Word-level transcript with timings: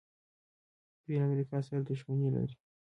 دوی 1.03 1.17
له 1.21 1.25
امریکا 1.29 1.57
سره 1.67 1.79
دښمني 1.89 2.29
لري. 2.35 2.55